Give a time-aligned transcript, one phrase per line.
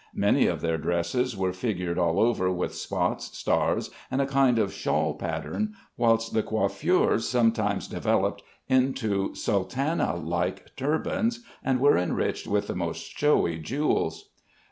[0.15, 4.73] Many of their dresses were figured all over with spots, stars, and a kind of
[4.73, 12.65] shawl pattern, whilst the coiffures sometimes developed into sultana like turbans, and were enriched with
[12.65, 14.31] the most showy jewels.